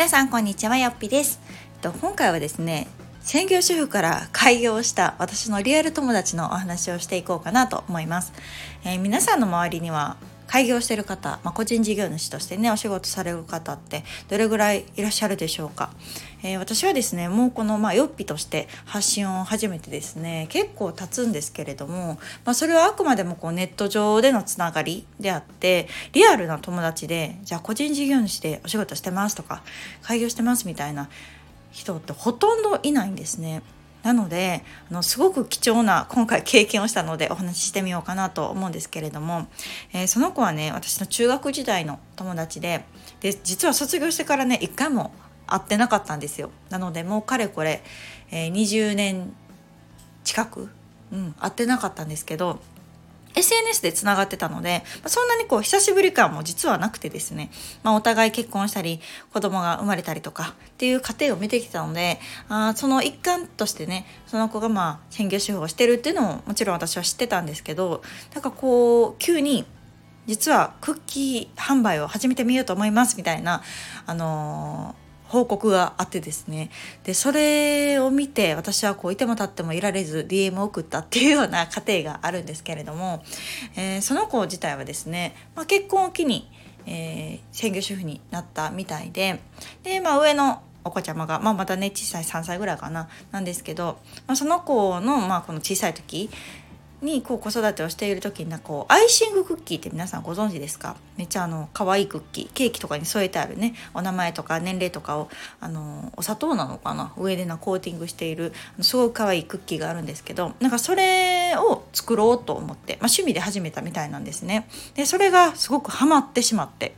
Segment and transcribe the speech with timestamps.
[0.00, 1.38] 皆さんこんにちはよっぴです。
[1.82, 2.88] 今回はですね
[3.20, 8.32] 専業主婦から開業した私のリアル友達のお話をしていこうかなと思います、
[8.82, 10.16] えー、皆さんの周りには
[10.50, 15.90] 開業してる方、まあ、個人事業主としてねお仕事される方ってどれぐらいいらっしゃるでしょうか、
[16.42, 29.62] えー、私はですねもうこの、まあ、よっぴとして発信を始めてですね結構経つんですけれども、まあ、それはあくまでもこうネット上でのつながりであってリアルな友達でじゃあ個人事業主でお仕事してますとか
[30.02, 31.08] 開業してますみたいな
[31.70, 33.62] 人ってほとんどいないんですね。
[34.02, 39.46] なのであのすごく貴重な今回経験をしたのでお話ししてみようかなと思うんですけれども、
[39.92, 42.84] えー、その子はね私の中学時代の友達で
[43.20, 45.12] で実は卒業してからね一回も
[45.46, 46.50] 会ってなかったんですよ。
[46.70, 47.82] なのでもうかれこれ、
[48.30, 49.34] えー、20年
[50.24, 50.68] 近く、
[51.12, 52.60] うん、会ってなかったんですけど
[53.40, 57.50] SNS でつながってたので、まそんなにこう久しぶり感も実はなくてですね、
[57.82, 59.00] まあ、お互い結婚したり
[59.32, 68.02] 子供が生まれたりとかっていう過程を見てきたのであその一環としてねその子がまあ専業主婦をしてるっていうのももちろん私は知ってたんですけど
[68.34, 69.64] なんかこう急に
[70.26, 73.62] 実はクッキー販売を始めてみようと思いますみたいな、
[74.06, 76.70] あのー報告があってですね。
[77.04, 83.22] でそれを見て私はこういても立ってもいられず DM を送ったっていうような過程があるんですけれども、
[83.76, 86.50] えー、その子自体はですね、まあ、結婚を機に、
[86.84, 89.40] えー、専業主婦になったみたいで
[89.84, 96.28] で、まあ、上のお子ちゃまが、まあ、またね小さい3歳ぐらいかななんですけど、まあ、その子の、まあ、この小さい時
[97.02, 100.96] にこう子育てをしている時になんかこうアイシングクッキーって皆さんご存知ですか？
[101.16, 102.50] めっちゃあの可愛いクッキー。
[102.52, 103.74] ケーキとかに添えてあるね。
[103.94, 105.28] お名前とか年齢とかを
[105.60, 107.12] あのお砂糖なのかな？
[107.16, 114.68] 上でなコーティングしているすごく可愛いクッキーがあるんですけどなんかそれを作ろうと思って、まあ、趣味で始めたみたいなんですね。
[114.94, 116.94] でそれがすごくハマってしまって。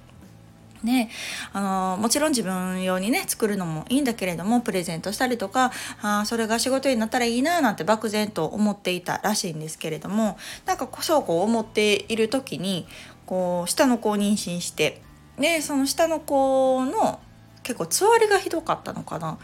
[0.82, 1.10] ね、
[1.52, 1.60] あ
[1.96, 12.86] のもちろん自分用にね作るのもいいんだけれどもプレゼントしたりとかあそれが仕事になったらいいななんて漠然と思っていたらしいんですけれどもなんかそうこう思っている時に
[13.26, 15.02] こう下の子を妊娠して
[15.38, 17.20] でその下の子の
[17.62, 19.32] 結構つわりがひどかったのかな。
[19.32, 19.38] の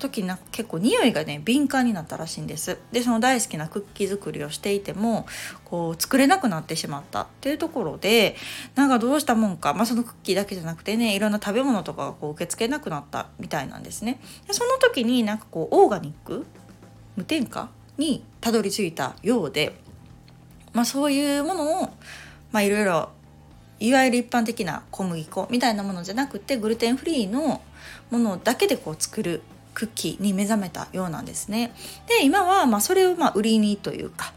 [0.00, 2.78] 時になんか結構匂いがね敏感になったらしいんです。
[2.92, 5.26] でその大好きなクッキー作りをしていても
[5.64, 7.22] こう作れなくなってしまった。
[7.22, 8.36] っていうところで
[8.74, 14.20] なんかどうしたもんか、まあ、そのクッキーだけじゃなくてねいろんな食べ物とかがこう受け付けなくなったみたいなんですね。
[14.46, 16.46] でその時になんかこうオーガニック
[17.16, 17.68] 無添加
[17.98, 19.74] にたどり着いたようで、
[20.72, 21.90] まあ、そういうものを
[22.52, 23.10] まあいろいろ
[23.80, 27.60] いわゆる一般的な小麦粉みたいなものじゃなくてグルテンフリーの
[28.10, 29.42] ものだけでこう作る
[29.74, 31.72] クッキーに目覚めたようなんですね。
[32.06, 34.32] で今はまあそれをまあ売りにというか、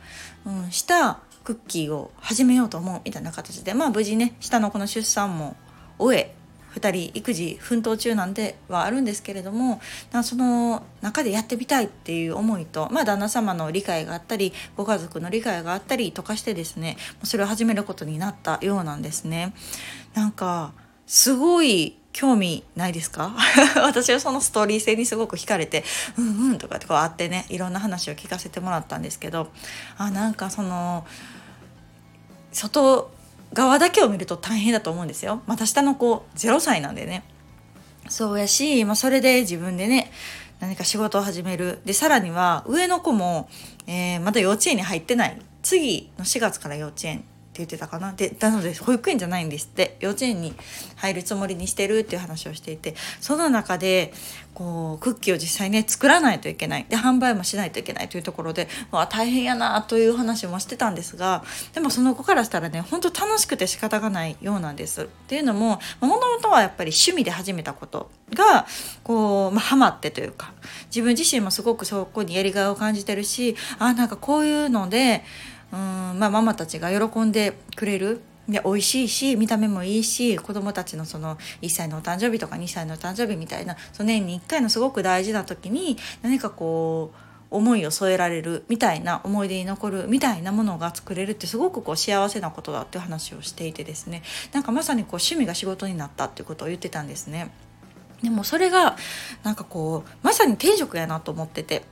[0.45, 5.55] うん、したクッキーを始めようと思うみたいな形でまあ無事ね下の子の出産も
[5.99, 6.35] 終え
[6.79, 9.81] 2人育児奮闘中なんではあるんですけれども
[10.23, 19.53] その中でやってみたいっていう思いと、まあ、旦那様の理解があったりご家族の理解があったりとかしてですねそれを始めることになったようなんですね。
[20.13, 20.73] なんか
[21.05, 23.35] すごい興味ないですか？
[23.77, 25.83] 私はそのストーリー性にすごく惹かれて
[26.17, 29.51] 「うんうん」とかってこうあってねいろんな話を聞かせてもらったんですけど
[29.97, 31.05] あなんかその
[32.51, 33.11] 外
[33.57, 35.41] 側だけを見ると大変だと思うんですよ。
[35.47, 37.23] また下の子0歳なんでね。
[38.07, 40.11] そうやし、まあ、それで自分でね
[40.59, 43.49] 何か仕事を始めるでさらには上の子も、
[43.87, 47.25] えー、まだ幼稚園に入ってない次の4月から幼稚園
[47.57, 48.13] 言ってたかな。
[48.13, 49.97] でなので保育園じゃないんですって。
[49.99, 50.53] 幼稚園に
[50.95, 52.95] 入るつもりにしてるっていう話をしていて。
[53.19, 54.13] その中で
[54.57, 56.85] こうクッキーを実際ね作らないといけない。
[56.89, 65.03] で販売もしないといけないというところでわ大変やなという話もしてたんですがでもその子からしたらね本当楽しくて仕方がないようなんです。
[65.03, 68.65] っていうのももともとはやっぱり趣味で始めたことが
[69.03, 70.53] こう、まあ、ハマってというか
[70.87, 75.23] 自分自身もすごくそこにやりがいを感じてるしあなんかこういうので
[75.71, 75.79] うん
[76.19, 78.21] まあ、ママたちが喜んでくれる。
[78.47, 87.17] で美味しいし見た目もいいし子供たちのその1歳のお誕生日とか2歳のお誕生日みたいなその年に1回のすごく大事な時に何かこう
[87.49, 94.23] 思いを添えられるみたいな思い出に残るみたいなものが作れるってすごくこう幸せなことだって話をしていてですね。
[94.53, 97.51] なんかまさにこう趣味が仕事になったっていうことを言ってたんですね。
[98.21, 98.97] でもそれが
[99.43, 101.83] なんかこうまさに転職やなと思ってて。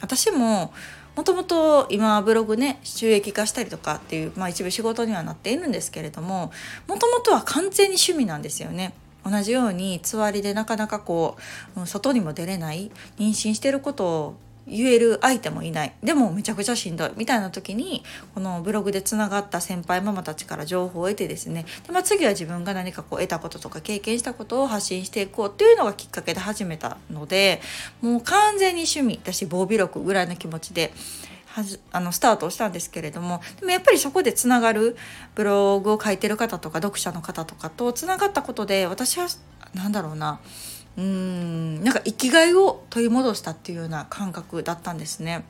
[0.00, 0.72] 私も
[1.16, 6.52] もともと今ブログね収益化したりとかっていう、まあ、一部仕事にはなっているんですけれども
[6.86, 8.92] もともとは完全に趣味なんですよね。
[9.28, 11.36] 同じようにつわりでなかなかこ
[11.76, 14.36] う外にも出れない妊娠してること
[14.66, 15.94] 言える相手もいない。
[16.02, 17.10] でもめちゃくちゃしんどい。
[17.16, 18.02] みたいな時に
[18.34, 21.66] このブログでつながった先輩ママたちから情報を得てですね。
[21.86, 27.60] で、まあ、次は自分が何かこう得たこととか経験したことを発信していこうっていうのがきっかけで始めたので
[28.00, 30.92] もう完全に趣味だし防備力ぐらいの気持ちで
[31.46, 34.96] はじあのスタートをしたんですけれどもでもやっぱりそこでつながる
[35.34, 39.28] ブログを書いてる方とか読者の方とかとつながったことで私は
[39.74, 40.40] 何だろうな。
[40.96, 45.44] うんなんか生きがいを取り戻したっていうような感覚だったんですね。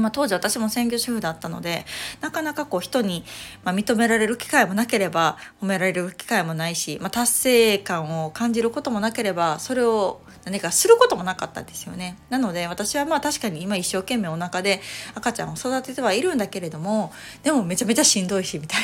[0.00, 1.84] まあ、当時私も専業主婦だったので
[2.20, 3.24] なかなかこう人に、
[3.64, 12.16] ま認められる機会もなければ褒められる機会もないし、まあ、達成感を感じることもなければそれを何かすることもなかったんですよね。
[12.30, 14.80] なので私はまあ確かに今一生懸命お腹で
[15.14, 17.12] 赤ちゃんを育ててはいるんだけれども
[17.42, 18.80] でもめちゃめちゃしんどいしみたい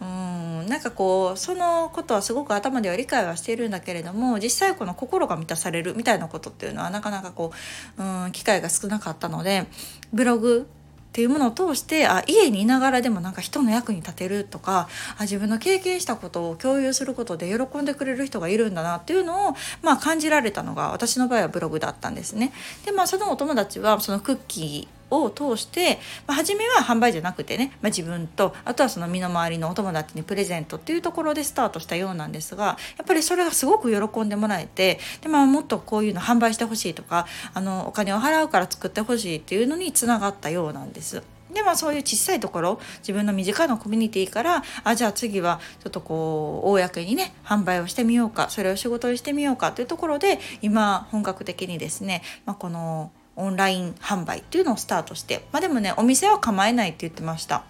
[0.00, 0.06] な
[0.62, 7.52] うんなんかこうそのことはすごく頭では理解はしているんだけれども実際この心が満たされるみたいなことっていうのはなかなかこ
[7.98, 9.66] う、うん、機会が少なかったので
[10.12, 10.68] ブログ
[11.10, 22.52] っていうものを通してあ家にいながらでもなんか人の役に立てるとかあ自分の経験したことを共有することで喜んでくれる人がいるんだなっていうのを、まあ、感じられたのが私の場合はブログだったんですね。
[22.84, 41.22] でまあそのお友達はそのクッキーを通して、まあ、初めは販売じゃなくてね、まあ、自分とあとはその身の回りのお友達にプレゼントっていうところでスタートしたようなんですがやっぱりそれがすごく喜んでもらえてで、まあ、もっとこういうの販売してほしいとかあのお金を払うから作ってほしいっていうのにつながったようなんです。
[41.52, 57.64] でまあそういう小さいところ自分の身近なコミュニティからあじゃあ次はちょっとこう公にね販売をしてみようかそれを仕事にしてみようかというところで今本格的にですね、まあ、このオンライン販売っていうのをスタートしてまあでもねお店は構えないって言ってました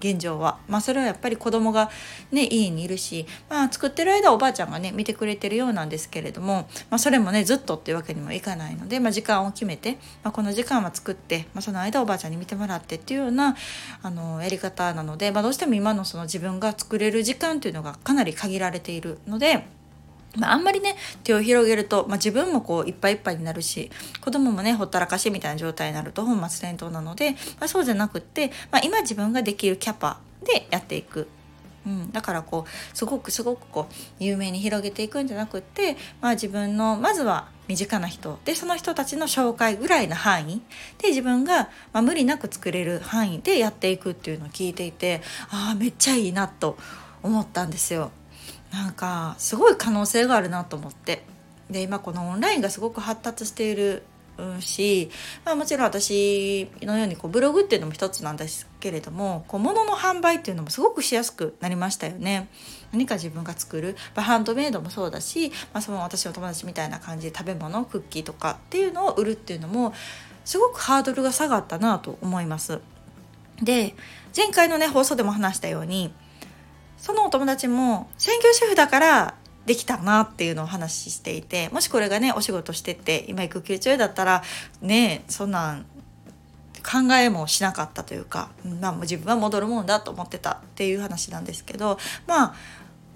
[0.00, 1.90] 現状はまあそれはやっぱり子供が
[2.30, 13.56] ね家にいるしまあ作ってる間おばあちゃんがね見てくれてるようなんですけれどもまあそれもねずっとっていうわけにもいかないのでまあ時間を決めて、まあ、この時間は作って、まあ、その間おばあちゃんに見てもらってっていうような
[14.02, 19.77] あのやり方なので、まあ、どうしても今のその自分が作れる時間っていうのがかなり限られているので。
[20.36, 23.90] まあ、あんまりね手を広げると、まあ、自分もこういっぱいいっぱいになるし
[24.20, 31.28] 子供もねほったらかしみたいな状態になると本末転倒なので、まあ、そうじゃなくって、まあ、今自分ができるキャパでやっていく。
[31.86, 40.60] うん、だからこうすごくすごくこう有名に広げていくんじゃなくって、まあ、自分のまずは身近な人でその人たちの紹介ぐらいの範囲
[40.98, 46.76] で自分が、まあ、無理なく作れる範囲でやっていくっていうのを聞いていてああめっちゃいいなと
[47.22, 48.10] 思ったんですよ。
[48.72, 51.24] なんかすごい可能性があるなと思って
[51.70, 54.02] で今このオンラインがすごく発達している
[54.60, 55.10] し、
[55.44, 62.48] まあ、もちろん私のようにこうブログっていうのも一つなんですけれどもこう物の販売っていうのもすごくしやすくなりましたよね。
[62.92, 69.92] 何か自分が作る、まあ、ハンドメイドもそうだし、まあ、その私の友達みたいな感じで食べ物クッキーとかっていうのを売るっていうのも
[70.44, 72.80] すごくハードルが下がったなと思います。
[73.62, 73.94] で
[74.36, 76.14] 前回のね放送でも話したように
[76.98, 79.34] そのお友達も専業主婦だから
[79.66, 84.42] できたなっていうのを話していてもしこれがねお仕事してて今育休中だったら
[84.80, 85.86] ねそんなん
[86.78, 88.50] 考えもしなかったというか、
[88.80, 92.54] まあ、自分は戻るもんだと思ってたっていう話なんですけどまあ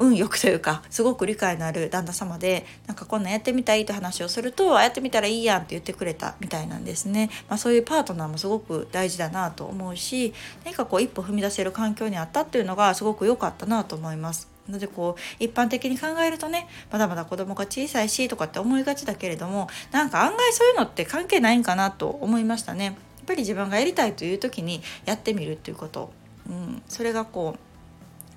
[0.02, 10.34] 運よくというかすごく理解のある旦那様でなんかこんなんやってみたいって話をするとあやってみたらいいやんって言ってくれたみたいなんですね、まあ、そういうパートナーもすごく大事だなと思うし
[10.64, 14.48] 何かこう一歩踏み出せる環境にあったっていうのがすごく良かったなと思います。
[14.68, 22.84] のでこう一般的に考えるとねまだまだ子供が小さいしとかって思いがちだけれどもなんか案外そういうのって関係ないんかなと思いましたね。
[22.84, 22.94] やっ
[23.26, 26.12] ぱり自分がやりたいという時にやってみるっていうこと、
[26.48, 27.71] うん、それがこう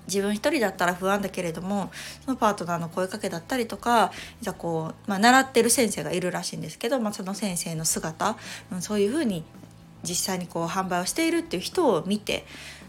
[0.06, 1.90] 自分一人だったら不安だけれども
[2.24, 8.36] そのパートナーの声かけだったりとかじゃこう、まあ、習ってる先生がいるらしいんですけど、まあ、その先生の姿、
[8.72, 9.44] うん、そういうふうに
[10.02, 12.44] 実際にこう販売をしているっていう人を見て、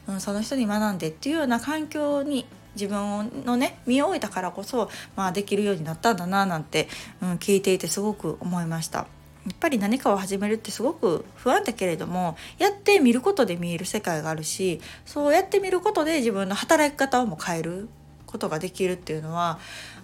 [0.07, 2.45] うん、その人に学んでっていうような環境に
[2.75, 6.87] 自分のね身を置いたからこそ、まあ、できるようになったんだななんて、
[7.21, 9.07] うん、聞いていてすごく思いました。
[9.47, 17.87] やっぱり何かを始めるってすごく不安だけれどもやってみることで見える世界があるしそうやってみることで自分の働き方をも変える。
[18.27, 19.57] ことができるっていうのは、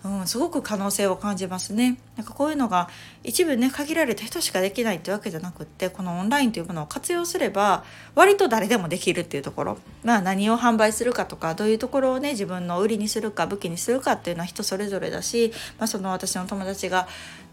[0.03, 1.99] うん、すごく可能性を感じますね。
[2.15, 2.89] なんかこういうのが
[3.23, 7.83] 一部ね限られた人しかできないってわけじゃなくってこのオンラインというものを活用すれば
[8.15, 17.07] 割と誰でもできるっていうところ、まあ、何を販売するかとかどういうところをね自分の売りにするか武器にするかっていうのは人それぞれだし、まあ、その私の友達が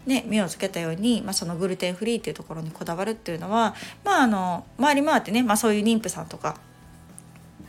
[0.05, 6.57] ね、目をつけたように、まあ、そのグルテンフリーっていうところにこだわるっていうのは、まあ、あの回り回ってね、まあ、そういう妊婦さんとか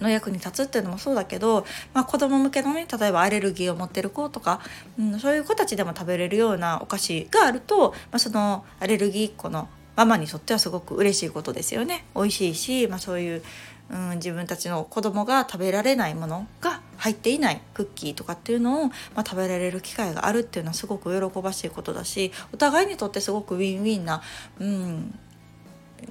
[0.03, 4.61] の役に立つっていうのもそうだけど、まあ、子供向けのね例えばアレルギーを持ってる子とか、
[4.99, 12.07] うん、そういう子たちでも食べれるようなお菓子があると、まあ、そのアレルギー1個のママにとってはすごく嬉しいことですよね。
[12.15, 13.43] 美味しいし、まあ、そういう、
[13.91, 24.23] うん、自分たちの子供が食べられないものが入っていないクッキーとかっていうのを、まあ、食べられる機会があるっていうのはすごく喜ばしいことだしお互いにとってすごくウィンウィンな、
[24.61, 25.19] うん、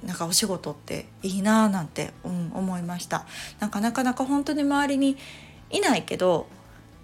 [0.04, 3.26] なんかお仕事っていいなーなんて、うん、思いました。
[3.60, 5.16] なんかなかなか本当に周りに
[5.70, 6.46] いないけど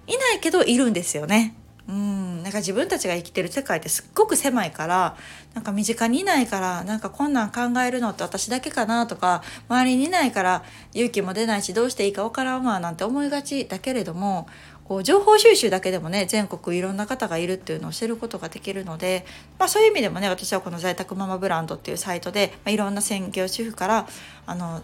[0.07, 1.54] いないけどいるんですよね。
[1.88, 5.16] うんなんか自分たちが生きてる世界ってすっごく狭いから
[5.54, 14.49] なんか身近にいないからなんかこんなん考えるのって私だけかなとか周りにいないから勇気も出ないしどうしていいかわからんわなんて思いがちだけれども
[14.88, 19.26] こう情報収集だけでもね全国いろんな方がいるっていうのを知ることができるので、
[19.59, 24.09] まあ、そういう意味でもね私はこの在宅ママブランドっていうサイトで、まあ、いろんな専業主婦から
[24.47, 24.83] あの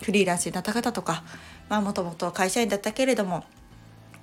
[0.00, 1.22] フリーランスになった方とか
[1.68, 3.44] もともと会社員だったけれども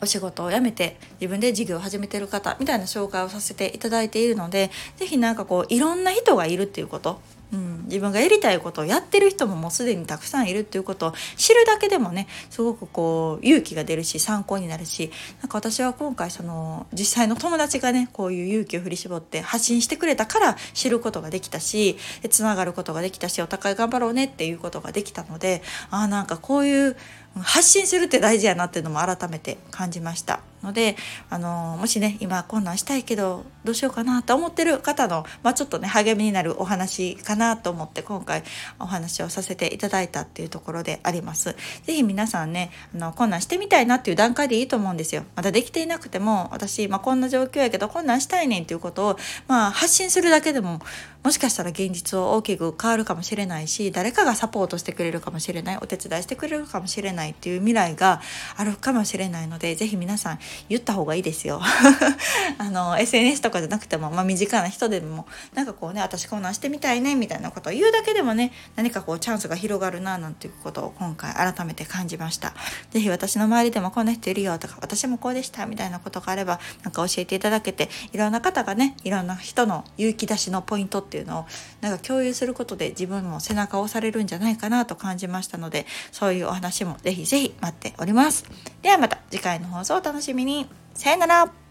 [0.01, 7.21] お仕事を辞めて自分で事業を始めてる方みたいな紹介をさせていただいているので是非何かこういろんな人がいるっていうこと
[7.51, 21.97] うん、自分がやりたいことをやってる人ももうすでにたくさんいるっていうことを知るだけでもねすごくこう勇気が出るし参考になるしなんか私は今回その実際の友達がねこういう勇気を振り絞って発信してくれたから知ることができたし
[22.29, 26.95] つながることができたしお互い頑張ろうねっていうことができたのであなんかこういう
[27.41, 30.41] 発信するって大事やなっていうのも改めて感じました。
[30.63, 30.95] ので
[31.29, 38.43] あのもしね今こんなんしたいけどどうしようかなと思ってる方の、まあ、ちょっとね励みになるお話かなと思って今回
[38.79, 41.55] お話をさせていただいたっていうところであります。
[41.83, 45.23] 是非皆さんねあのこんなんしてみたいなっていう段階でいいと思うんですよ。
[45.35, 50.81] まだできていなくても私、まあ、こんな状況やけどこんなんしたいねんっていうことを、まあ、発信するだけでも
[51.21, 58.21] もしかしたら現実を大きく変わるかもしれないし誰かがサポートしてくれるかもしれないお手伝いしてくれるかもしれないっていう未来が
[58.55, 61.61] あるかもしれないので是非皆さん言った方がいいですよ。
[62.57, 72.53] あの SNS とかじゃなくても、まあ、身近な人でもなんかこうね私こんなんしてみたいねみたいなことを言うだけでもね何かこうチャンスが広がるななんていうことを今回改めて感じました。
[72.91, 81.45] 是非私の周りでもこんな人いるよとか私もこうでしたみたいなことがあればなんか教えていただけていろんな方がねいろんな人の勇気出しのポイントってっていうのを
[81.81, 88.45] なんか共有することで自分も背中を押されるんじゃないかなと感じましたのでそういうお話もぜひぜひ待っております。
[88.83, 90.69] ではまた次回の放送をお楽しみに。
[90.93, 91.68] さよなら。